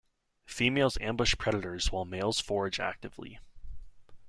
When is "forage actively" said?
2.39-3.37